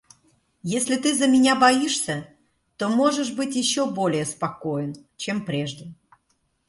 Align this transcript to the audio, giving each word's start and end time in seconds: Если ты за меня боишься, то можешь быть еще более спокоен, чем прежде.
Если 0.63 0.95
ты 0.97 1.13
за 1.15 1.27
меня 1.27 1.55
боишься, 1.55 2.25
то 2.75 2.89
можешь 2.89 3.33
быть 3.33 3.55
еще 3.55 3.85
более 3.87 4.25
спокоен, 4.25 4.95
чем 5.15 5.45
прежде. 5.45 5.93